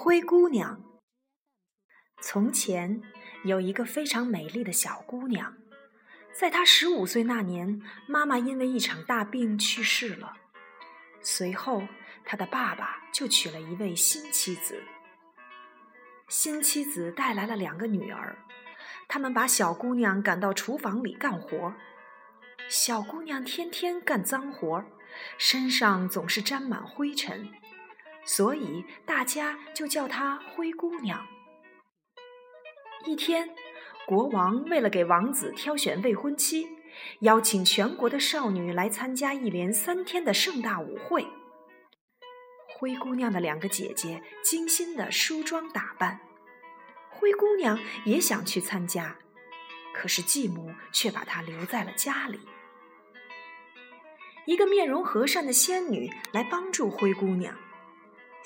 [0.00, 0.80] 灰姑娘。
[2.22, 3.02] 从前
[3.42, 5.56] 有一个非常美丽的小姑娘，
[6.32, 10.34] 在她十五岁那年，妈妈因为一场大病去世了。
[11.20, 11.82] 随后，
[12.24, 14.80] 她的爸爸就娶了一位新妻子。
[16.28, 18.38] 新妻子带来了两个女儿，
[19.08, 21.74] 他们把小姑娘赶到厨房里干活。
[22.68, 24.84] 小姑娘天天干脏活，
[25.38, 27.50] 身上总是沾满灰尘。
[28.28, 31.26] 所以大家就叫她灰姑娘。
[33.06, 33.48] 一天，
[34.06, 36.68] 国王为了给王子挑选未婚妻，
[37.20, 41.26] 邀请全国的少女来参加一连三天的盛大舞会。
[42.76, 46.20] 灰姑娘的两个姐姐精心的梳妆打扮，
[47.08, 49.16] 灰姑娘也想去参加，
[49.94, 52.38] 可是继母却把她留在了家里。
[54.44, 57.56] 一个面容和善的仙女来帮助灰姑娘。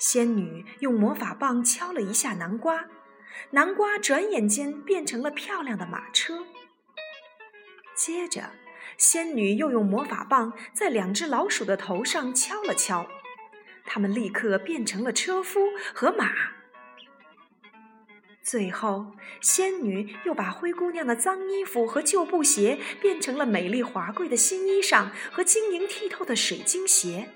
[0.03, 2.87] 仙女用魔法棒敲了一下南瓜，
[3.51, 6.45] 南瓜转眼间变成了漂亮的马车。
[7.95, 8.51] 接着，
[8.97, 13.07] 仙女又用魔法棒在两只老鼠的头上敲了敲，
[13.85, 15.61] 它们立刻变成了车夫
[15.93, 16.33] 和马。
[18.41, 27.29] 最后，仙女又把灰姑娘的脏衣服和旧布鞋变成了美丽华贵的新衣裳和晶莹剔透的水晶鞋。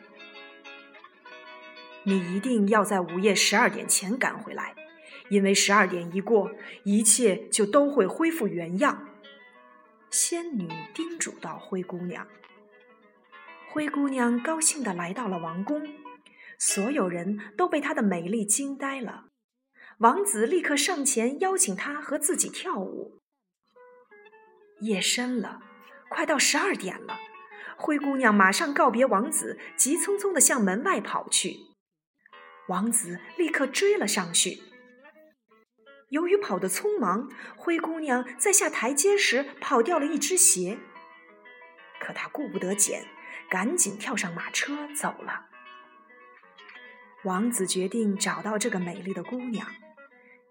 [2.08, 4.73] 你一定要在午夜十二点前赶回来，
[5.27, 6.50] 因为十二点一过，
[6.86, 9.09] 一切就都会恢复原样。
[10.09, 12.25] 仙女叮嘱道：“灰姑娘。”
[13.69, 15.85] 灰姑娘高兴地来到了王宫，
[16.58, 19.25] 所有人都被她的美丽惊呆了。
[19.97, 23.19] 王子立刻上前邀请她和自己跳舞。
[24.80, 25.59] 夜深了，
[26.08, 27.17] 快到十二点了，
[27.75, 31.58] 灰姑娘马上告别王子，急匆匆地向门外跑去。
[32.67, 34.61] 王子立刻追了上去。
[36.09, 40.77] 由于跑得匆忙，灰姑娘在下台阶时跑掉了一只鞋。
[42.00, 43.06] 可她顾不得捡，
[43.50, 45.47] 赶紧跳上马车走了。
[47.23, 49.67] 王子决定找到这个美丽的姑娘。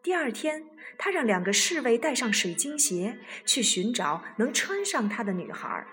[0.03, 0.69] 第二天，
[0.99, 5.87] 他让两个侍卫带上水晶鞋，去寻找能穿上它的女孩。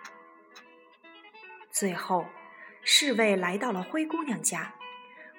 [1.72, 2.28] 最后，
[2.83, 4.75] 侍卫来到了灰姑娘家。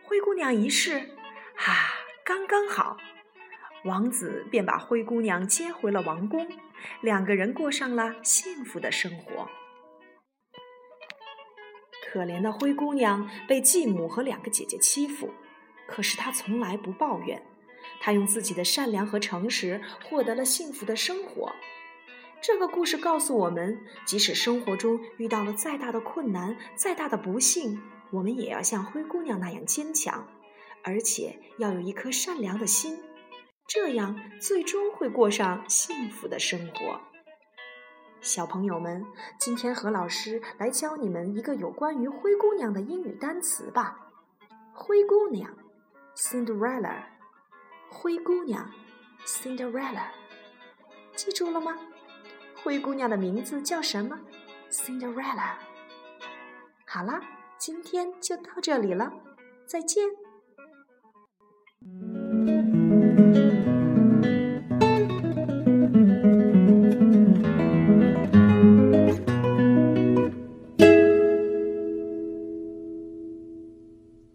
[0.06, 1.94] 灰姑娘一试，啊，
[2.24, 2.98] 刚刚好，
[3.84, 6.46] 王子便把灰姑娘接回了王宫，
[7.00, 9.48] 两个人过上了幸福的生活。
[12.06, 15.32] 可怜的灰姑娘被继母和两个姐姐欺负，
[15.88, 17.42] 可是她从来不抱怨，
[17.98, 21.52] 她用自己的善良和诚实获得了幸福的生活。
[22.42, 27.82] 这个故事告诉我们，即使生活中遇到了再大的困难、再大的不幸。
[28.10, 30.26] 我们也要像灰姑娘那样坚强，
[30.82, 33.02] 而且要有一颗善良的心，
[33.66, 37.00] 这样最终会过上幸福的生活。
[38.20, 39.04] 小朋友们，
[39.38, 43.98] 今天何老师来教你们一个有关于灰姑娘的英语单词吧。
[44.72, 45.54] 灰姑娘
[46.16, 47.02] ，Cinderella。
[47.90, 48.70] 灰姑娘
[49.26, 50.06] ，Cinderella。
[51.14, 51.78] 记住了吗？
[52.62, 54.18] 灰姑娘的名字叫什么
[54.70, 55.56] ？Cinderella。
[56.86, 57.20] 好了。
[57.66, 59.10] 今天就到这里了，
[59.64, 60.04] 再见。